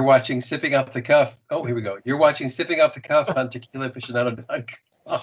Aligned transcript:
watching 0.00 0.40
Sipping 0.40 0.76
Off 0.76 0.92
the 0.92 1.02
Cuff. 1.02 1.36
Oh, 1.50 1.64
here 1.64 1.74
we 1.74 1.82
go. 1.82 1.98
You're 2.04 2.18
watching 2.18 2.48
Sipping 2.48 2.80
Off 2.80 2.94
the 2.94 3.00
Cuff 3.00 3.36
on 3.36 3.48
tequilaaficionado.com. 3.48 5.20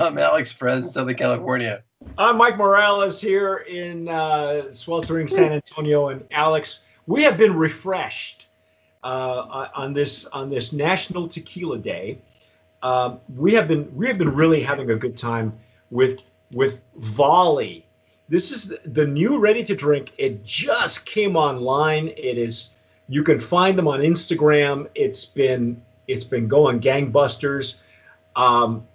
I'm 0.00 0.18
Alex 0.18 0.52
Perez, 0.52 0.92
Southern 0.92 1.14
California. 1.14 1.84
I'm 2.18 2.38
Mike 2.38 2.58
Morales 2.58 3.20
here 3.20 3.58
in 3.68 4.08
uh, 4.08 4.74
sweltering 4.74 5.28
San 5.28 5.52
Antonio, 5.52 6.08
and 6.08 6.24
Alex, 6.32 6.80
we 7.06 7.22
have 7.22 7.38
been 7.38 7.54
refreshed 7.54 8.48
uh, 9.04 9.68
on 9.76 9.92
this 9.92 10.26
on 10.26 10.50
this 10.50 10.72
National 10.72 11.28
Tequila 11.28 11.78
Day. 11.78 12.18
Um, 12.82 13.20
we 13.36 13.54
have 13.54 13.68
been 13.68 13.94
we 13.94 14.08
have 14.08 14.18
been 14.18 14.34
really 14.34 14.60
having 14.60 14.90
a 14.90 14.96
good 14.96 15.16
time 15.16 15.56
with 15.92 16.18
with 16.50 16.80
Volley. 16.96 17.86
This 18.28 18.50
is 18.50 18.74
the 18.86 19.06
new 19.06 19.38
ready 19.38 19.62
to 19.62 19.76
drink. 19.76 20.10
It 20.18 20.44
just 20.44 21.06
came 21.06 21.36
online. 21.36 22.08
It 22.08 22.38
is 22.38 22.70
you 23.08 23.22
can 23.22 23.40
find 23.40 23.78
them 23.78 23.88
on 23.88 24.00
Instagram. 24.00 24.88
It's 24.94 25.24
been 25.24 25.80
it's 26.08 26.24
been 26.24 26.48
going 26.48 26.80
gangbusters. 26.80 27.74
Um, 28.36 28.86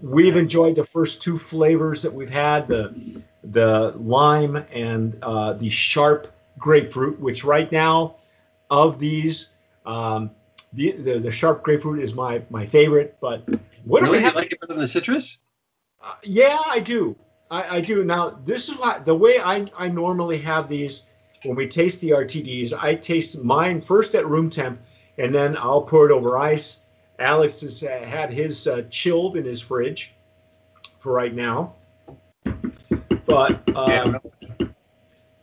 we've 0.00 0.36
enjoyed 0.36 0.76
the 0.76 0.84
first 0.84 1.22
two 1.22 1.38
flavors 1.38 2.02
that 2.02 2.12
we've 2.12 2.30
had 2.30 2.68
the 2.68 3.22
the 3.42 3.94
lime 3.98 4.56
and 4.72 5.18
uh, 5.22 5.54
the 5.54 5.68
sharp 5.68 6.32
grapefruit, 6.58 7.18
which 7.20 7.44
right 7.44 7.70
now 7.70 8.16
of 8.70 8.98
these 8.98 9.48
um, 9.84 10.30
the, 10.72 10.92
the, 10.92 11.18
the 11.18 11.30
sharp 11.30 11.62
grapefruit 11.62 12.02
is 12.02 12.14
my 12.14 12.42
my 12.50 12.64
favorite. 12.66 13.16
But 13.20 13.46
what 13.84 14.02
really, 14.02 14.18
do 14.20 14.26
we 14.26 14.30
like 14.32 14.52
it 14.52 14.60
better 14.60 14.72
than 14.72 14.80
the 14.80 14.88
citrus? 14.88 15.38
Uh, 16.02 16.14
yeah, 16.22 16.60
I 16.66 16.80
do. 16.80 17.16
I, 17.50 17.76
I 17.76 17.80
do. 17.80 18.04
Now 18.04 18.38
this 18.44 18.68
is 18.68 18.76
what 18.78 19.04
the 19.04 19.14
way 19.14 19.38
I 19.40 19.66
I 19.76 19.88
normally 19.88 20.38
have 20.38 20.68
these 20.68 21.02
when 21.44 21.56
we 21.56 21.68
taste 21.68 22.00
the 22.00 22.10
RTDs. 22.10 22.72
I 22.72 22.94
taste 22.94 23.38
mine 23.38 23.82
first 23.82 24.14
at 24.14 24.26
room 24.26 24.50
temp, 24.50 24.80
and 25.18 25.34
then 25.34 25.56
I'll 25.56 25.82
pour 25.82 26.06
it 26.10 26.12
over 26.12 26.38
ice. 26.38 26.80
Alex 27.18 27.60
has 27.60 27.82
uh, 27.82 28.04
had 28.06 28.32
his 28.32 28.66
uh, 28.66 28.82
chilled 28.90 29.36
in 29.36 29.44
his 29.44 29.60
fridge 29.60 30.14
for 31.00 31.12
right 31.12 31.34
now. 31.34 31.74
But 33.26 33.68
um, 33.76 34.18
yeah. 34.58 34.66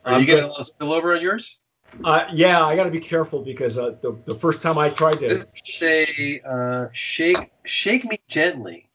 are 0.06 0.20
you 0.20 0.26
getting 0.26 0.44
a 0.44 0.48
little 0.48 0.64
spillover 0.64 1.16
on 1.16 1.22
yours? 1.22 1.58
Uh, 2.04 2.26
yeah, 2.32 2.66
I 2.66 2.76
got 2.76 2.86
to 2.86 2.92
be 2.92 3.00
careful 3.00 3.42
because 3.44 3.78
uh, 3.78 3.96
the 4.02 4.18
the 4.26 4.36
first 4.36 4.62
time 4.62 4.78
I 4.78 4.90
tried 4.90 5.20
to 5.20 5.46
say 5.46 6.42
uh, 6.48 6.88
shake 6.92 7.52
shake 7.66 8.06
me 8.06 8.20
gently. 8.28 8.90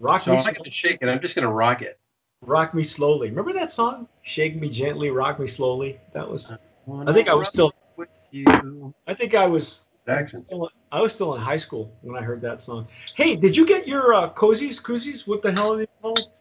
Rock 0.00 0.22
so 0.22 0.32
me. 0.32 0.38
I'm 0.38 0.44
not 0.44 0.54
going 0.54 0.64
to 0.64 0.70
shake 0.70 0.98
it. 1.00 1.08
I'm 1.08 1.20
just 1.20 1.34
going 1.34 1.46
to 1.46 1.52
rock 1.52 1.82
it. 1.82 1.98
Rock 2.42 2.74
me 2.74 2.82
slowly. 2.82 3.30
Remember 3.30 3.52
that 3.52 3.72
song? 3.72 4.08
Shake 4.22 4.60
me 4.60 4.68
gently, 4.68 5.10
rock 5.10 5.38
me 5.38 5.46
slowly. 5.46 6.00
That 6.12 6.28
was. 6.28 6.52
I 7.06 7.12
think 7.12 7.28
I 7.28 7.34
was 7.34 7.48
still. 7.48 7.72
With 7.96 8.08
you. 8.32 8.92
I 9.06 9.14
think 9.14 9.34
I 9.34 9.46
was. 9.46 9.82
Jackson. 10.04 10.44
Still, 10.44 10.68
I 10.90 11.00
was 11.00 11.12
still 11.12 11.36
in 11.36 11.40
high 11.40 11.56
school 11.56 11.92
when 12.02 12.20
I 12.20 12.24
heard 12.24 12.40
that 12.40 12.60
song. 12.60 12.88
Hey, 13.14 13.36
did 13.36 13.56
you 13.56 13.64
get 13.64 13.86
your 13.86 14.14
uh, 14.14 14.30
cozies, 14.34 14.82
koozies? 14.82 15.28
What 15.28 15.42
the 15.42 15.52
hell 15.52 15.72
are 15.72 15.76
they 15.76 15.86
called? 16.00 16.32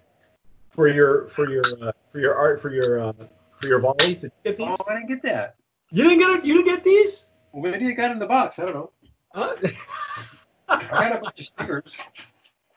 For 0.72 0.88
your 0.88 1.28
for 1.28 1.48
your 1.48 1.64
uh, 1.82 1.92
for 2.12 2.20
your 2.20 2.34
art 2.34 2.60
for 2.60 2.72
your 2.72 3.00
uh, 3.00 3.14
for 3.60 3.68
your 3.68 3.80
volleys? 3.80 4.22
Did 4.22 4.32
you 4.44 4.52
get 4.52 4.58
these? 4.58 4.68
Oh, 4.68 4.86
I 4.90 4.96
didn't 4.96 5.10
get 5.10 5.22
that. 5.24 5.56
You 5.92 6.04
didn't 6.04 6.20
get 6.20 6.30
it. 6.32 6.46
You 6.46 6.56
didn't 6.56 6.74
get 6.74 6.84
these? 6.84 7.26
Well, 7.52 7.72
maybe 7.72 7.86
you 7.86 7.94
got 7.94 8.10
it 8.10 8.14
in 8.14 8.20
the 8.20 8.26
box. 8.26 8.58
I 8.58 8.64
don't 8.64 8.74
know. 8.74 8.92
Huh? 9.36 9.56
I 10.70 10.80
got 10.80 11.18
a 11.18 11.20
bunch 11.20 11.40
of 11.40 11.46
stickers. 11.46 11.94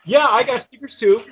Yeah, 0.05 0.27
I 0.27 0.43
got 0.43 0.63
stickers 0.63 0.97
too. 0.97 1.23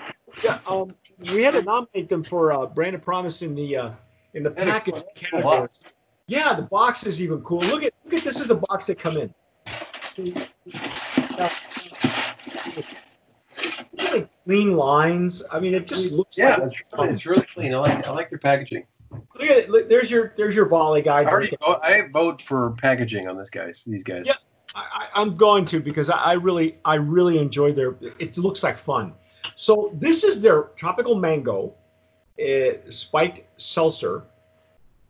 Yeah, 0.43 0.59
um, 0.67 0.95
we 1.33 1.43
had 1.43 1.55
to 1.55 1.63
nominate 1.63 2.09
them 2.09 2.25
for 2.25 2.53
uh, 2.53 2.67
Brand 2.67 2.95
of 2.95 3.03
Promise 3.03 3.43
in 3.43 3.55
the 3.55 3.77
uh, 3.77 3.93
in 4.35 4.43
the 4.43 4.51
package 4.51 5.03
categories. 5.15 5.83
Yeah, 6.27 6.55
the 6.55 6.63
box 6.63 7.05
is 7.05 7.21
even 7.21 7.41
cool. 7.43 7.61
Look 7.61 7.83
at 7.83 7.93
look 8.05 8.15
at 8.15 8.25
this 8.25 8.41
is 8.41 8.47
the 8.47 8.55
box 8.55 8.87
that 8.87 8.99
come 8.99 9.19
in. 9.19 9.35
Really 13.99 14.29
clean 14.45 14.77
lines. 14.77 15.43
I 15.51 15.61
mean, 15.61 15.75
it 15.75 15.87
just 15.87 16.11
looks. 16.11 16.39
Yeah, 16.39 16.57
like 16.57 17.11
it's, 17.11 17.11
it's 17.11 17.27
really 17.27 17.47
clean. 17.55 17.75
I 17.75 17.79
like 17.79 18.07
I 18.07 18.13
like 18.13 18.31
their 18.31 18.39
packaging. 18.39 18.87
Look 19.11 19.43
at 19.43 19.57
it. 19.59 19.71
Look, 19.71 19.91
there's 19.91 20.11
your 20.11 20.33
there's 20.39 20.55
your 20.55 20.67
volley 20.67 21.03
guy. 21.03 21.23
I, 21.23 21.27
already, 21.27 21.55
I 21.61 22.09
vote 22.11 22.41
for 22.41 22.71
packaging 22.79 23.29
on 23.29 23.37
this 23.37 23.51
guys. 23.51 23.85
These 23.85 24.05
guys. 24.05 24.25
Yeah, 24.27 24.35
I, 24.75 25.09
am 25.15 25.37
going 25.37 25.65
to 25.67 25.81
because 25.81 26.09
I, 26.11 26.17
I, 26.17 26.33
really 26.33 26.79
I 26.85 26.95
really 26.95 27.39
enjoy 27.39 27.73
their. 27.73 27.97
It 28.19 28.37
looks 28.39 28.63
like 28.63 28.79
fun. 28.79 29.13
So 29.55 29.91
this 29.95 30.25
is 30.25 30.41
their 30.41 30.71
tropical 30.77 31.15
mango, 31.15 31.75
uh, 32.41 32.91
spiked 32.91 33.61
seltzer. 33.61 34.25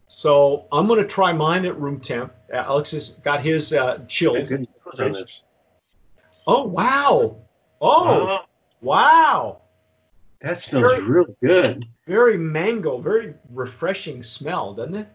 So 0.09 0.67
I'm 0.73 0.87
going 0.87 1.01
to 1.01 1.09
try 1.09 1.33
mine 1.33 1.65
at 1.65 1.79
room 1.81 2.01
temp. 2.01 2.35
Alex 2.53 2.91
has 2.91 3.11
got 3.11 3.45
his 3.45 3.73
uh, 3.73 4.01
chilled. 4.09 4.51
Oh 6.47 6.65
wow! 6.65 7.37
Oh 7.81 8.27
uh, 8.27 8.39
wow! 8.81 9.63
That 10.41 10.61
smells 10.61 10.93
very, 10.93 11.05
really 11.05 11.37
good. 11.43 11.85
Very 12.07 12.37
mango, 12.37 12.99
very 12.99 13.35
refreshing 13.51 14.23
smell, 14.25 14.75
doesn't 14.75 14.97
it? 14.97 15.09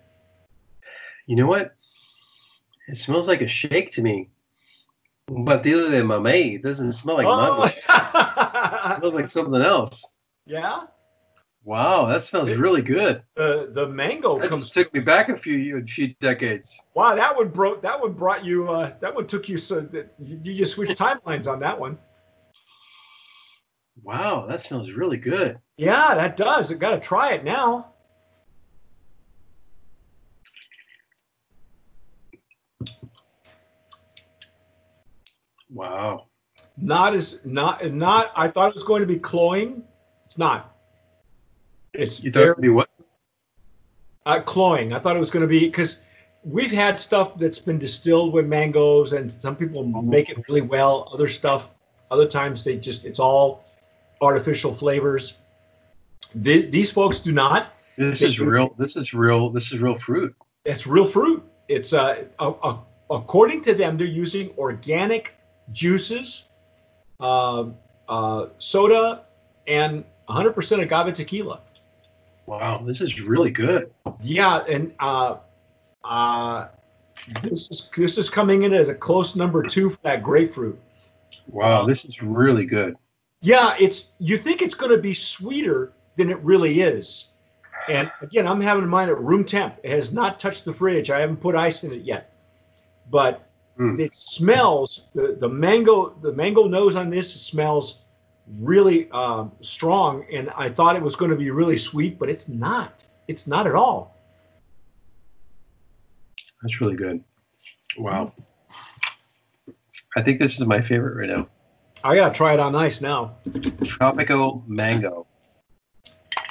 You 1.26 1.36
know 1.36 1.48
what? 1.48 1.76
It 2.88 2.98
smells 2.98 3.28
like 3.28 3.42
a 3.42 3.48
shake 3.48 3.92
to 3.92 4.02
me. 4.02 4.30
But 5.28 5.64
the 5.64 5.74
other 5.74 5.90
than 5.90 6.08
mamey, 6.08 6.56
it 6.56 6.64
doesn't 6.64 6.94
smell 6.94 7.18
like 7.18 7.28
oh. 7.28 7.64
it 7.66 8.98
smells 9.00 9.14
like 9.14 9.30
something 9.30 9.62
else. 9.62 10.04
Yeah. 10.50 10.84
Wow, 11.66 12.06
that 12.06 12.24
smells 12.24 12.48
it, 12.48 12.58
really 12.58 12.82
good. 12.82 13.22
The 13.36 13.70
the 13.74 13.86
mango 13.86 14.40
that 14.40 14.48
comes 14.48 14.70
took 14.70 14.94
me 14.94 15.02
back 15.02 15.28
a 15.28 15.36
few 15.36 15.78
a 15.78 15.84
few 15.84 16.16
decades. 16.22 16.74
Wow, 16.94 17.14
that 17.16 17.36
one 17.36 17.50
broke. 17.50 17.82
That 17.82 18.00
one 18.00 18.14
brought 18.14 18.46
you. 18.46 18.70
Uh, 18.70 18.94
that 19.02 19.14
one 19.14 19.28
took 19.28 19.50
you 19.50 19.58
so 19.58 19.82
that 19.82 20.14
you 20.24 20.56
just 20.56 20.72
switched 20.72 20.98
timelines 20.98 21.52
on 21.52 21.60
that 21.60 21.78
one. 21.78 21.98
Wow, 24.02 24.46
that 24.48 24.62
smells 24.62 24.92
really 24.92 25.18
good. 25.18 25.60
Yeah, 25.76 26.16
that 26.16 26.38
does. 26.38 26.72
I 26.72 26.76
got 26.76 26.92
to 26.92 27.00
try 27.02 27.34
it 27.34 27.44
now. 27.44 27.88
Wow. 35.70 36.28
Not 36.78 37.16
as 37.16 37.40
not 37.44 37.92
not. 37.92 38.32
I 38.36 38.48
thought 38.48 38.70
it 38.70 38.76
was 38.76 38.84
going 38.84 39.02
to 39.02 39.08
be 39.08 39.18
cloying. 39.18 39.84
It's 40.26 40.38
not. 40.38 40.76
It's 41.94 42.22
you 42.22 42.32
thought 42.32 42.44
it 42.44 42.48
would 42.50 42.62
be 42.62 42.70
what? 42.70 42.90
Uh, 44.26 44.42
cloying. 44.42 44.94
I 44.94 45.00
thought 45.00 45.16
it 45.16 45.20
was 45.20 45.32
going 45.32 45.42
to 45.42 45.48
be 45.48 45.60
because 45.60 45.98
we've 46.44 46.72
had 46.72 47.00
stuff 47.00 47.38
that's 47.40 47.60
been 47.60 47.80
distilled 47.80 48.34
with 48.34 48.46
mangoes, 48.46 49.14
and 49.14 49.34
some 49.42 49.56
people 49.56 49.84
make 49.84 50.30
it 50.30 50.38
really 50.48 50.62
well. 50.62 51.10
Other 51.14 51.28
stuff, 51.28 51.70
other 52.12 52.28
times 52.28 52.64
they 52.64 52.78
just 52.78 53.06
it's 53.06 53.20
all 53.20 53.64
artificial 54.22 54.74
flavors. 54.74 55.38
These, 56.36 56.70
these 56.72 56.92
folks 56.92 57.20
do 57.20 57.32
not. 57.32 57.74
This 57.98 58.20
they 58.20 58.28
is 58.28 58.40
real. 58.40 58.76
This 58.78 58.96
is 58.96 59.14
real. 59.14 59.50
This 59.50 59.72
is 59.72 59.80
real 59.80 59.96
fruit. 59.96 60.36
It's 60.66 60.86
real 60.86 61.06
fruit. 61.06 61.44
It's 61.68 61.94
uh, 61.94 62.26
a, 62.40 62.50
a, 62.50 62.80
according 63.10 63.64
to 63.64 63.74
them, 63.74 63.98
they're 63.98 64.08
using 64.08 64.52
organic 64.58 65.34
juices, 65.72 66.46
uh, 67.20 67.66
uh, 68.08 68.48
soda, 68.58 69.24
and 69.68 70.04
100% 70.30 70.82
agave 70.82 71.14
tequila. 71.14 71.62
Wow, 72.46 72.82
this 72.86 73.02
is 73.02 73.22
really 73.22 73.52
good. 73.52 73.92
Yeah, 74.22 74.64
and 74.70 74.94
uh, 75.00 75.38
uh, 76.06 76.68
this 77.44 77.70
is 77.70 77.90
this 77.96 78.18
is 78.18 78.30
coming 78.30 78.64
in 78.64 78.74
as 78.74 78.88
a 78.88 78.94
close 78.94 79.36
number 79.36 79.64
two 79.64 79.90
for 79.90 80.00
that 80.04 80.24
grapefruit. 80.24 80.80
Wow, 81.48 81.86
this 81.86 82.06
is 82.06 82.22
really 82.22 82.66
good. 82.66 82.96
Yeah, 83.42 83.76
it's 83.78 84.12
you 84.20 84.38
think 84.38 84.62
it's 84.62 84.76
going 84.76 84.92
to 84.92 84.98
be 84.98 85.14
sweeter 85.14 85.92
than 86.16 86.30
it 86.30 86.40
really 86.40 86.82
is. 86.82 87.30
And 87.90 88.12
again, 88.22 88.48
I'm 88.48 88.62
having 88.62 88.88
mine 88.88 89.10
at 89.10 89.20
room 89.20 89.46
temp. 89.46 89.78
It 89.84 89.92
has 89.92 90.12
not 90.12 90.40
touched 90.40 90.66
the 90.66 90.74
fridge. 90.74 91.10
I 91.10 91.20
haven't 91.20 91.38
put 91.38 91.56
ice 91.56 91.84
in 91.84 91.92
it 91.94 92.04
yet. 92.04 92.34
But 93.10 93.47
mm. 93.80 94.00
it 94.00 94.14
smells 94.14 95.08
the, 95.14 95.38
the 95.40 95.48
mango 95.48 96.16
the 96.22 96.32
mango 96.32 96.68
nose 96.68 96.96
on 96.96 97.10
this 97.10 97.34
smells 97.34 98.00
really 98.60 99.10
um, 99.12 99.52
strong. 99.62 100.26
And 100.34 100.50
i 100.52 100.70
thought 100.70 100.96
it 100.96 101.02
was 101.02 101.16
going 101.16 101.32
to 101.32 101.38
be 101.38 101.52
really 101.52 101.78
sweet 101.78 102.18
but 102.20 102.30
it's 102.30 102.48
not. 102.48 103.04
It's 103.28 103.48
not 103.48 103.68
at 103.68 103.76
all. 103.76 104.16
That's 106.62 106.82
really 106.82 106.96
good. 106.96 107.24
Wow. 107.98 108.34
I 110.16 110.22
think 110.22 110.40
this 110.40 110.60
is 110.60 110.66
my 110.66 110.82
favorite 110.82 111.16
right 111.16 111.30
now. 111.30 111.48
I 112.04 112.16
gotta 112.16 112.34
try 112.34 112.54
it 112.54 112.60
on 112.60 112.76
ice 112.76 113.02
now. 113.02 113.36
Tropical 113.84 114.64
mango. 114.68 115.28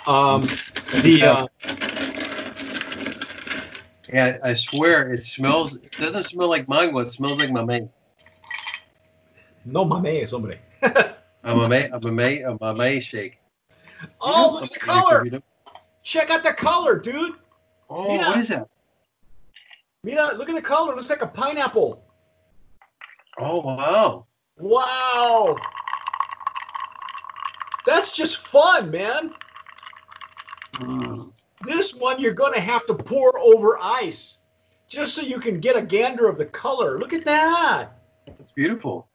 Um 0.07 0.49
the 1.03 1.23
uh, 1.23 1.47
yeah, 4.13 4.39
I 4.43 4.55
swear 4.55 5.13
it 5.13 5.25
smells. 5.25 5.77
It 5.77 5.93
doesn't 5.93 6.25
smell 6.25 6.49
like 6.49 6.69
mango. 6.69 6.99
It 6.99 7.07
smells 7.07 7.39
like 7.39 7.51
mamey. 7.51 7.89
No 9.65 9.85
somebody. 10.27 10.59
I'm 10.83 11.61
a 11.61 11.69
mamey, 11.69 11.91
a 11.93 12.01
mamey, 12.01 12.43
a 12.43 12.57
mamey 12.59 13.01
shake. 13.01 13.39
Oh, 14.21 14.53
look 14.53 14.65
at 14.65 14.73
the 14.73 14.79
color! 14.79 15.27
Check 16.03 16.31
out 16.31 16.43
the 16.43 16.53
color, 16.53 16.99
dude. 16.99 17.35
Oh, 17.89 18.17
Mira. 18.17 18.29
what 18.29 18.39
is 18.39 18.49
that? 18.49 18.69
Mira, 20.05 20.35
look 20.35 20.49
at 20.49 20.55
the 20.55 20.63
color. 20.63 20.93
It 20.93 20.97
looks 20.97 21.11
like 21.11 21.23
a 21.23 21.27
pineapple. 21.27 22.05
Oh 23.39 23.61
wow! 23.61 24.27
Wow. 24.59 25.57
That's 27.87 28.13
just 28.13 28.39
fun, 28.39 28.91
man. 28.91 29.35
Mm. 30.75 31.33
This 31.65 31.95
one 31.95 32.21
you're 32.21 32.35
going 32.35 32.53
to 32.53 32.61
have 32.61 32.87
to 32.87 32.95
pour 32.95 33.39
over 33.39 33.79
ice 33.79 34.39
just 34.89 35.15
so 35.15 35.23
you 35.23 35.41
can 35.41 35.61
get 35.61 35.77
a 35.77 35.83
gander 35.83 36.29
of 36.29 36.39
the 36.39 36.47
color. 36.47 36.99
Look 36.99 37.13
at 37.13 37.25
that. 37.25 37.99
It's 38.27 38.53
beautiful. 38.53 39.09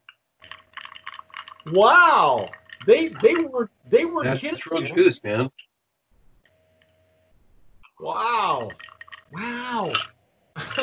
Wow. 1.68 2.50
They 2.86 3.10
they 3.22 3.36
were 3.36 3.70
they 3.90 4.06
were 4.06 4.24
That's 4.24 4.40
kidding. 4.40 4.60
real 4.72 4.82
man. 4.82 4.96
juice, 4.96 5.24
man. 5.24 5.52
Wow. 8.00 8.70
Wow. 9.32 9.94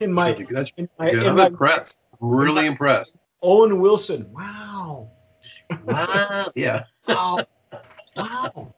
in 0.00 0.12
my 0.12 0.32
That's 0.50 0.72
in 0.76 0.88
my, 0.98 1.10
in 1.10 1.26
I'm 1.26 1.36
my 1.36 1.46
impressed. 1.46 1.98
I'm 2.20 2.28
really 2.28 2.66
impressed. 2.66 3.16
Owen 3.42 3.80
Wilson. 3.80 4.26
Wow. 4.32 5.10
Wow. 5.84 6.50
Yeah. 6.54 6.84
Wow. 7.06 7.38
wow. 8.16 8.74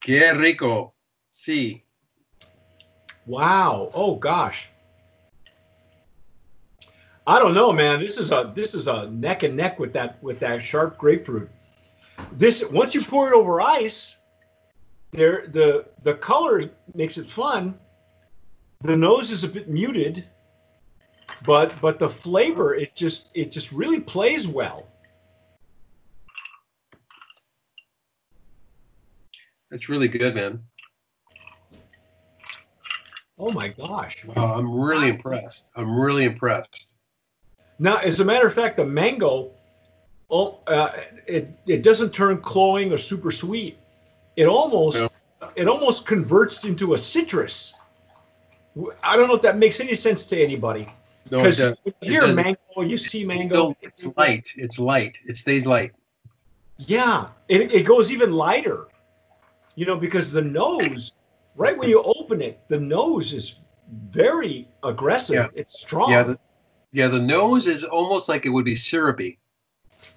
Qué 0.00 0.32
rico. 0.32 0.94
Sí. 1.30 1.82
Wow. 3.26 3.90
Oh 3.94 4.16
gosh. 4.16 4.68
I 7.26 7.38
don't 7.38 7.54
know, 7.54 7.70
man. 7.70 8.00
This 8.00 8.16
is 8.16 8.32
a 8.32 8.52
this 8.54 8.74
is 8.74 8.88
a 8.88 9.10
neck 9.10 9.42
and 9.42 9.56
neck 9.56 9.78
with 9.78 9.92
that 9.92 10.22
with 10.22 10.40
that 10.40 10.64
sharp 10.64 10.98
grapefruit. 10.98 11.48
This 12.32 12.64
once 12.70 12.94
you 12.94 13.04
pour 13.04 13.28
it 13.28 13.34
over 13.34 13.60
ice, 13.60 14.16
there 15.12 15.46
the 15.48 15.86
the 16.02 16.14
color 16.14 16.70
makes 16.94 17.18
it 17.18 17.26
fun. 17.26 17.78
The 18.80 18.96
nose 18.96 19.30
is 19.30 19.44
a 19.44 19.48
bit 19.48 19.68
muted, 19.68 20.24
but 21.44 21.78
but 21.80 21.98
the 21.98 22.08
flavor 22.08 22.74
it 22.74 22.96
just 22.96 23.28
it 23.34 23.52
just 23.52 23.70
really 23.70 24.00
plays 24.00 24.48
well. 24.48 24.86
It's 29.70 29.88
really 29.88 30.08
good, 30.08 30.34
man. 30.34 30.60
Oh 33.38 33.50
my 33.52 33.68
gosh. 33.68 34.24
Wow, 34.24 34.54
I'm 34.54 34.70
really 34.70 35.08
impressed. 35.08 35.70
I'm 35.76 35.98
really 35.98 36.24
impressed. 36.24 36.94
Now, 37.78 37.96
as 37.98 38.20
a 38.20 38.24
matter 38.24 38.46
of 38.46 38.54
fact, 38.54 38.76
the 38.76 38.84
mango, 38.84 39.52
oh, 40.30 40.58
uh, 40.66 40.90
it 41.26 41.48
it 41.66 41.82
doesn't 41.82 42.10
turn 42.12 42.38
cloying 42.42 42.92
or 42.92 42.98
super 42.98 43.30
sweet. 43.30 43.78
It 44.36 44.44
almost 44.46 44.98
No. 44.98 45.08
it 45.56 45.68
almost 45.68 46.04
converts 46.04 46.64
into 46.64 46.92
a 46.94 46.98
citrus. 46.98 47.74
I 49.02 49.16
don't 49.16 49.28
know 49.28 49.34
if 49.34 49.42
that 49.42 49.56
makes 49.56 49.80
any 49.80 49.94
sense 49.94 50.24
to 50.26 50.40
anybody. 50.40 50.88
No, 51.30 51.40
it 51.40 51.42
Because 51.42 51.56
does. 51.56 51.76
you 51.84 51.92
hear 52.02 52.20
doesn't. 52.22 52.36
mango, 52.36 52.58
you 52.82 52.96
see 52.98 53.20
It's, 53.20 53.28
mango. 53.28 53.44
still, 53.46 53.76
it's 53.82 54.06
light. 54.16 54.48
It's 54.56 54.78
light. 54.78 55.18
It 55.26 55.36
stays 55.36 55.66
light. 55.66 55.92
Yeah, 56.76 57.28
it, 57.48 57.72
it 57.72 57.84
goes 57.84 58.10
even 58.12 58.32
lighter. 58.32 58.86
You 59.80 59.86
know, 59.86 59.96
because 59.96 60.30
the 60.30 60.42
nose, 60.42 61.14
right 61.56 61.74
when 61.74 61.88
you 61.88 62.02
open 62.02 62.42
it, 62.42 62.60
the 62.68 62.78
nose 62.78 63.32
is 63.32 63.54
very 64.10 64.68
aggressive. 64.84 65.36
Yeah. 65.36 65.48
It's 65.54 65.80
strong. 65.80 66.12
Yeah. 66.12 66.22
The, 66.22 66.38
yeah. 66.92 67.08
The 67.08 67.18
nose 67.18 67.66
is 67.66 67.82
almost 67.82 68.28
like 68.28 68.44
it 68.44 68.50
would 68.50 68.66
be 68.66 68.76
syrupy. 68.76 69.38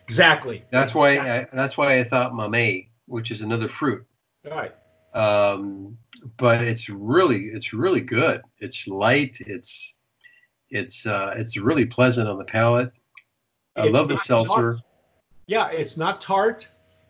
exactly. 0.04 0.66
That's 0.70 0.94
why. 0.94 1.18
I, 1.18 1.48
that's 1.54 1.78
why 1.78 1.98
I 1.98 2.04
thought 2.04 2.34
mamey, 2.34 2.90
which 3.06 3.32
is 3.32 3.42
another 3.42 3.70
fruit. 3.70 4.06
All 4.46 4.52
right. 4.52 4.76
Um, 5.14 5.98
but 6.36 6.62
it's 6.62 6.90
really, 6.90 7.46
it's 7.54 7.72
really 7.72 8.02
good. 8.02 8.42
It's 8.60 8.86
light. 8.86 9.38
It's, 9.48 9.96
it's, 10.72 11.06
uh, 11.06 11.36
it's 11.38 11.56
really 11.56 11.86
pleasant 11.86 12.28
on 12.28 12.38
the 12.38 12.44
palate. 12.44 12.92
I 13.78 13.84
It's 13.84 13.94
love 13.94 14.10
the 14.10 14.20
seltzer. 14.26 14.80
Yeah, 15.48 15.70
it's 15.70 15.96
not 15.96 16.20
tart. 16.20 16.68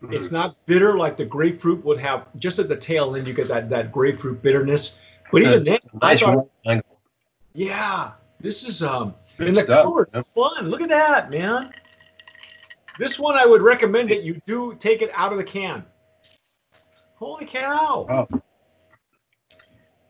Mhm. 0.08 0.14
It's 0.14 0.30
not 0.30 0.56
bitter 0.66 0.96
like 0.96 1.16
the 1.16 1.24
grapefruit 1.24 1.84
would 1.84 1.98
have. 2.00 2.26
Just 2.36 2.58
at 2.58 2.68
the 2.68 2.76
tail 2.76 3.16
end, 3.16 3.26
you 3.26 3.34
get 3.34 3.48
that 3.48 3.68
that 3.70 3.92
grapefruit 3.92 4.42
bitterness. 4.42 4.98
But 5.32 5.42
It's 5.42 5.46
a- 5.50 5.52
even 5.54 5.64
then, 5.64 5.78
nice 6.02 6.22
I 6.22 6.34
thought, 6.34 6.84
yeah, 7.54 8.12
this 8.40 8.62
is 8.64 8.82
um, 8.82 9.14
Good 9.38 9.48
and 9.48 9.56
the 9.56 9.62
stuff. 9.62 9.84
color 9.84 10.08
is 10.12 10.22
fun. 10.34 10.68
Look 10.70 10.80
at 10.80 10.88
that, 10.88 11.30
man. 11.30 11.72
This 12.98 13.18
one 13.18 13.34
I 13.36 13.44
would 13.44 13.62
recommend 13.62 14.10
that 14.10 14.22
you 14.22 14.40
do 14.46 14.74
take 14.78 15.02
it 15.02 15.10
out 15.14 15.32
of 15.32 15.38
the 15.38 15.44
can. 15.44 15.84
Holy 17.16 17.46
cow! 17.46 18.06
Oh. 18.08 18.40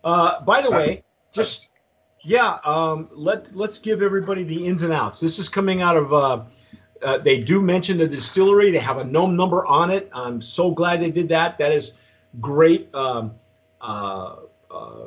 Uh, 0.02 0.40
by 0.42 0.60
the 0.60 0.70
way, 0.70 1.02
just 1.32 1.68
yeah, 2.22 2.58
um, 2.64 3.08
let 3.12 3.54
let's 3.54 3.78
give 3.78 4.02
everybody 4.02 4.42
the 4.44 4.66
ins 4.66 4.82
and 4.82 4.92
outs. 4.92 5.20
This 5.20 5.38
is 5.38 5.48
coming 5.48 5.80
out 5.82 5.96
of. 5.96 6.12
Uh, 6.12 6.42
uh, 7.02 7.18
they 7.18 7.38
do 7.38 7.60
mention 7.60 7.98
the 7.98 8.06
distillery. 8.06 8.70
They 8.70 8.78
have 8.78 8.98
a 8.98 9.04
NOM 9.04 9.36
number 9.36 9.66
on 9.66 9.90
it. 9.90 10.10
I'm 10.12 10.40
so 10.40 10.70
glad 10.70 11.00
they 11.00 11.10
did 11.10 11.28
that. 11.28 11.58
That 11.58 11.72
is 11.72 11.92
great 12.40 12.92
um, 12.94 13.34
uh, 13.80 14.36
uh, 14.70 15.06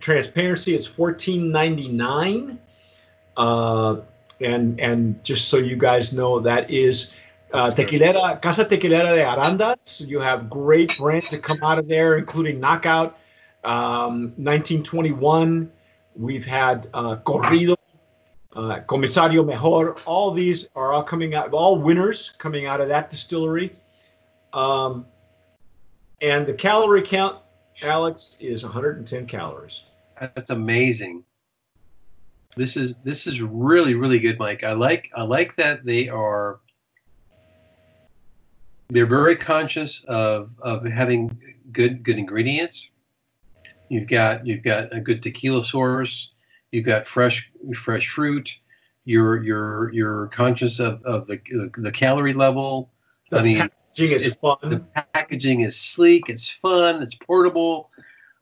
transparency. 0.00 0.74
It's 0.74 0.88
14.99, 0.88 2.58
uh, 3.36 3.96
and 4.40 4.80
and 4.80 5.22
just 5.24 5.48
so 5.48 5.56
you 5.58 5.76
guys 5.76 6.12
know, 6.12 6.40
that 6.40 6.70
is 6.70 7.12
uh, 7.52 7.70
Tequilera 7.70 8.40
Casa 8.42 8.64
Tequilera 8.64 9.14
de 9.14 9.22
Arandas. 9.22 10.06
You 10.06 10.20
have 10.20 10.50
great 10.50 10.96
brands 10.98 11.28
that 11.30 11.42
come 11.42 11.62
out 11.62 11.78
of 11.78 11.88
there, 11.88 12.18
including 12.18 12.60
Knockout, 12.60 13.18
um, 13.64 14.32
1921. 14.36 15.70
We've 16.16 16.44
had 16.44 16.88
uh, 16.94 17.16
Corrido, 17.16 17.76
uh, 18.54 18.80
Comisario 18.80 19.44
Mejor. 19.44 19.94
All 20.06 20.32
these 20.32 20.66
are 20.74 20.92
all 20.92 21.02
coming 21.02 21.34
out, 21.34 21.52
all 21.52 21.78
winners 21.78 22.32
coming 22.38 22.66
out 22.66 22.80
of 22.80 22.88
that 22.88 23.10
distillery. 23.10 23.74
Um, 24.52 25.06
and 26.22 26.46
the 26.46 26.54
calorie 26.54 27.02
count, 27.02 27.38
Alex, 27.82 28.36
is 28.40 28.62
110 28.62 29.26
calories. 29.26 29.82
That's 30.20 30.50
amazing. 30.50 31.24
This 32.56 32.76
is 32.76 32.96
this 33.04 33.26
is 33.26 33.42
really 33.42 33.94
really 33.94 34.18
good, 34.18 34.38
Mike. 34.38 34.64
I 34.64 34.72
like 34.72 35.10
I 35.14 35.22
like 35.22 35.56
that 35.56 35.84
they 35.84 36.08
are 36.08 36.60
they're 38.88 39.04
very 39.04 39.36
conscious 39.36 40.02
of 40.08 40.50
of 40.60 40.86
having 40.86 41.38
good 41.72 42.02
good 42.02 42.16
ingredients. 42.16 42.90
You've 43.90 44.08
got 44.08 44.46
you've 44.46 44.62
got 44.62 44.94
a 44.96 45.00
good 45.00 45.22
tequila 45.22 45.64
source. 45.64 46.32
You've 46.72 46.84
got 46.84 47.06
fresh 47.06 47.50
fresh 47.74 48.08
fruit. 48.08 48.56
You're 49.04 49.42
you're 49.42 49.92
you're 49.92 50.26
conscious 50.28 50.80
of, 50.80 51.02
of 51.04 51.26
the, 51.26 51.38
the 51.50 51.70
the 51.82 51.92
calorie 51.92 52.34
level. 52.34 52.90
I 53.32 53.42
mean, 53.42 53.58
Packaging 53.58 54.16
is 54.16 54.26
it- 54.26 54.40
fun. 54.40 54.56
the 54.62 54.78
packaging 55.14 55.60
is 55.62 55.76
sleek. 55.76 56.28
It's 56.28 56.48
fun. 56.48 57.02
It's 57.02 57.14
portable. 57.14 57.90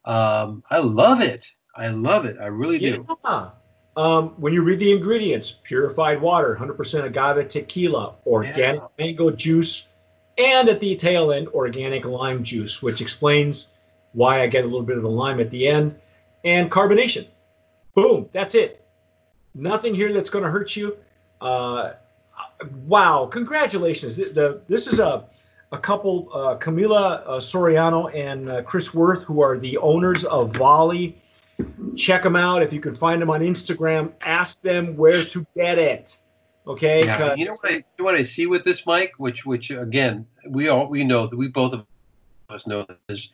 Um, 0.05 0.63
I 0.69 0.79
love 0.79 1.21
it. 1.21 1.51
I 1.75 1.89
love 1.89 2.25
it. 2.25 2.37
I 2.39 2.47
really 2.47 2.79
do. 2.79 3.05
Yeah. 3.25 3.49
Um, 3.97 4.29
when 4.37 4.53
you 4.53 4.61
read 4.61 4.79
the 4.79 4.91
ingredients, 4.91 5.55
purified 5.63 6.21
water, 6.21 6.57
100% 6.59 7.05
agave 7.05 7.47
tequila, 7.47 8.15
organic 8.27 8.81
mango 8.99 9.31
juice, 9.31 9.87
and 10.37 10.67
at 10.67 10.81
the 10.81 10.95
tail 10.97 11.31
end, 11.31 11.47
organic 11.49 12.03
lime 12.03 12.43
juice, 12.43 12.81
which 12.81 12.99
explains 13.01 13.67
why 14.11 14.41
I 14.41 14.47
get 14.47 14.63
a 14.63 14.67
little 14.67 14.83
bit 14.83 14.97
of 14.97 15.03
the 15.03 15.09
lime 15.09 15.39
at 15.39 15.49
the 15.49 15.67
end, 15.67 15.95
and 16.43 16.69
carbonation. 16.69 17.27
Boom, 17.95 18.29
that's 18.33 18.55
it. 18.55 18.85
Nothing 19.53 19.95
here 19.95 20.13
that's 20.13 20.29
going 20.29 20.43
to 20.43 20.51
hurt 20.51 20.75
you. 20.75 20.97
Uh, 21.41 21.93
wow, 22.85 23.25
congratulations. 23.25 24.15
The, 24.15 24.25
the, 24.25 24.61
this 24.67 24.85
is 24.87 24.99
a, 24.99 25.25
a 25.71 25.77
couple, 25.77 26.29
uh, 26.33 26.57
Camila 26.57 27.23
uh, 27.25 27.29
Soriano 27.39 28.13
and 28.13 28.49
uh, 28.49 28.61
Chris 28.63 28.93
Worth, 28.93 29.23
who 29.23 29.41
are 29.41 29.57
the 29.57 29.77
owners 29.77 30.25
of 30.25 30.55
Volley 30.55 31.17
check 31.95 32.23
them 32.23 32.35
out 32.35 32.61
if 32.61 32.73
you 32.73 32.81
can 32.81 32.95
find 32.95 33.21
them 33.21 33.29
on 33.29 33.39
instagram 33.39 34.11
ask 34.25 34.61
them 34.61 34.95
where 34.97 35.23
to 35.23 35.45
get 35.55 35.77
it 35.77 36.17
okay 36.67 37.05
Yeah, 37.05 37.35
you 37.35 37.45
know 37.45 37.53
what 37.53 37.71
I 37.71 37.75
you 37.75 37.83
know 37.99 38.05
what 38.05 38.15
I 38.15 38.23
see 38.23 38.47
with 38.47 38.63
this, 38.63 38.85
Mike, 38.85 39.13
which 39.17 39.45
which 39.45 39.71
again 39.71 40.25
we 40.49 40.69
all 40.69 40.87
we 40.87 41.03
know 41.03 41.27
that 41.27 41.37
we 41.37 41.47
both 41.47 41.73
of 41.73 41.85
us 42.49 42.67
know 42.67 42.83
that 42.83 42.97
this. 43.07 43.29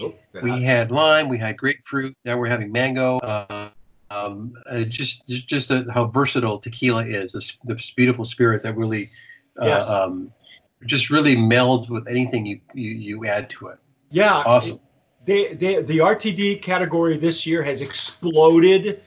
Oh, 0.00 0.14
We 0.42 0.62
had 0.62 0.90
lime, 0.90 1.28
we 1.28 1.38
had 1.38 1.56
grapefruit, 1.56 2.16
now 2.24 2.36
we're 2.38 2.48
having 2.48 2.70
mango. 2.72 3.18
Uh, 3.18 3.70
um, 4.10 4.54
uh, 4.70 4.84
just 4.84 5.26
just, 5.26 5.46
just 5.48 5.70
uh 5.70 5.82
how 5.92 6.06
versatile 6.06 6.58
tequila 6.58 7.04
is. 7.04 7.32
This, 7.32 7.58
this 7.64 7.90
beautiful 7.90 8.24
spirit 8.24 8.62
that 8.62 8.76
really, 8.76 9.08
uh, 9.60 9.66
Yes. 9.66 9.88
um, 9.88 10.32
just 10.86 11.10
really 11.10 11.36
melds 11.36 11.90
with 11.90 12.06
anything 12.08 12.46
you, 12.46 12.60
you 12.74 12.90
you 12.90 13.26
add 13.26 13.50
to 13.50 13.68
it. 13.68 13.78
yeah 14.10 14.42
Awesome. 14.46 14.78
they, 15.26 15.52
they, 15.54 15.82
the 15.82 15.98
rtd 15.98 16.62
category 16.62 17.18
this 17.18 17.44
year 17.44 17.62
has 17.64 17.80
exploded 17.80 19.02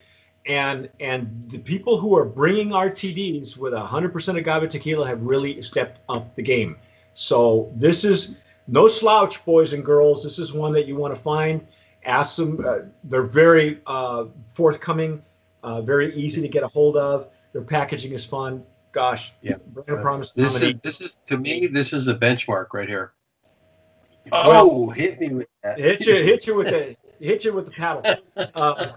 and 0.47 0.89
and 0.99 1.45
the 1.49 1.57
people 1.59 1.97
who 1.97 2.15
are 2.17 2.25
bringing 2.25 2.69
rtds 2.69 3.55
with 3.57 3.71
100% 3.73 4.37
agave 4.37 4.69
tequila 4.69 5.07
have 5.07 5.21
really 5.21 5.61
stepped 5.63 6.01
up 6.09 6.35
the 6.35 6.41
game 6.43 6.75
so 7.13 7.71
this 7.75 8.03
is 8.03 8.35
no 8.67 8.87
slouch 8.87 9.43
boys 9.45 9.73
and 9.73 9.83
girls 9.83 10.23
this 10.23 10.39
is 10.39 10.53
one 10.53 10.71
that 10.73 10.85
you 10.87 10.95
want 10.95 11.15
to 11.15 11.21
find 11.21 11.65
ask 12.05 12.35
them. 12.35 12.63
Uh, 12.65 12.79
they're 13.03 13.21
very 13.21 13.79
uh, 13.85 14.25
forthcoming, 14.55 15.21
uh, 15.63 15.81
very 15.81 16.15
easy 16.15 16.41
to 16.41 16.47
get 16.47 16.63
a 16.63 16.67
hold 16.67 16.97
of. 16.97 17.27
Their 17.53 17.61
packaging 17.61 18.11
is 18.13 18.25
fun. 18.25 18.63
Gosh, 18.91 19.33
Yeah. 19.41 19.55
Brand 19.67 20.01
Promise 20.01 20.31
This 20.31 20.59
is 20.61 20.73
this 20.83 20.99
is 20.99 21.17
to 21.25 21.37
me 21.37 21.67
this 21.67 21.93
is 21.93 22.07
a 22.07 22.15
benchmark 22.15 22.67
right 22.73 22.89
here. 22.89 23.13
Oh, 24.31 24.89
hit 24.89 25.19
me 25.19 25.33
with 25.33 25.47
that. 25.63 25.79
hit 25.79 26.05
you, 26.05 26.15
hit 26.15 26.47
you 26.47 26.55
with 26.55 26.67
the 26.67 26.95
hit 27.19 27.43
you 27.45 27.53
with 27.53 27.65
the 27.65 27.71
paddle. 27.71 28.03
Uh, 28.55 28.93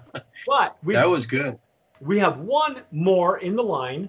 but 0.47 0.77
we 0.83 0.95
That 0.95 1.09
was 1.09 1.27
good. 1.27 1.59
we 2.01 2.19
have 2.19 2.39
one 2.39 2.81
more 2.91 3.39
in 3.39 3.55
the 3.55 3.63
line, 3.63 4.09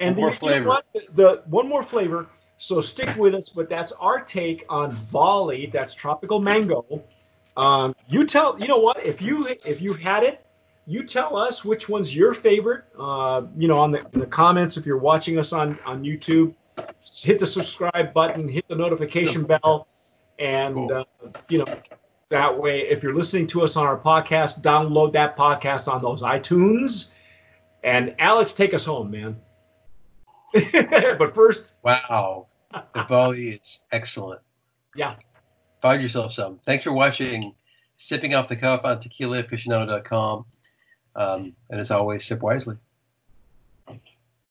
and 0.00 0.16
One 0.16 0.20
more 0.22 0.30
the, 0.30 0.34
you 0.34 0.40
know 0.40 0.52
flavor. 0.52 0.68
what? 0.68 0.84
The, 0.94 1.02
the 1.14 1.42
one 1.46 1.68
more 1.68 1.82
flavor. 1.82 2.26
So 2.58 2.80
stick 2.80 3.14
with 3.16 3.34
us. 3.34 3.48
But 3.48 3.68
that's 3.68 3.92
our 3.92 4.20
take 4.20 4.64
on 4.68 4.92
volley. 4.92 5.70
That's 5.72 5.94
tropical 5.94 6.40
mango. 6.40 7.02
Um, 7.56 7.94
you 8.08 8.26
tell. 8.26 8.58
You 8.58 8.68
know 8.68 8.78
what? 8.78 9.04
If 9.04 9.20
you 9.20 9.46
if 9.64 9.80
you 9.80 9.94
had 9.94 10.22
it, 10.22 10.44
you 10.86 11.04
tell 11.04 11.36
us 11.36 11.64
which 11.64 11.88
one's 11.88 12.14
your 12.14 12.34
favorite. 12.34 12.84
Uh, 12.98 13.42
you 13.56 13.68
know, 13.68 13.78
on 13.78 13.90
the, 13.90 14.06
in 14.14 14.20
the 14.20 14.26
comments 14.26 14.76
if 14.76 14.86
you're 14.86 14.98
watching 14.98 15.38
us 15.38 15.52
on 15.52 15.78
on 15.86 16.02
YouTube, 16.02 16.54
hit 17.22 17.38
the 17.38 17.46
subscribe 17.46 18.12
button, 18.12 18.48
hit 18.48 18.66
the 18.68 18.74
notification 18.74 19.42
bell, 19.44 19.86
and 20.38 20.74
Cool. 20.74 20.92
uh, 21.24 21.28
you 21.48 21.58
know 21.58 21.66
that 22.28 22.58
way 22.58 22.80
if 22.88 23.02
you're 23.02 23.14
listening 23.14 23.46
to 23.48 23.62
us 23.62 23.76
on 23.76 23.86
our 23.86 23.98
podcast, 23.98 24.60
download 24.62 25.12
that 25.12 25.36
podcast 25.36 25.90
on 25.92 26.02
those 26.02 26.22
iTunes. 26.22 27.06
And 27.84 28.14
Alex, 28.18 28.52
take 28.52 28.74
us 28.74 28.84
home, 28.84 29.10
man. 29.10 29.36
but 31.18 31.34
first, 31.34 31.74
Wow. 31.82 32.46
The 32.94 33.04
volley 33.04 33.50
is 33.50 33.84
excellent. 33.92 34.40
Yeah. 34.94 35.14
Find 35.80 36.02
yourself 36.02 36.32
some. 36.32 36.58
Thanks 36.64 36.84
for 36.84 36.92
watching 36.92 37.54
Sipping 37.96 38.34
Off 38.34 38.48
the 38.48 38.56
Cuff 38.56 38.84
on 38.84 38.98
tequilaaficionado.com. 38.98 40.44
Um, 41.14 41.54
and 41.70 41.80
as 41.80 41.90
always, 41.90 42.26
sip 42.26 42.42
wisely. 42.42 42.76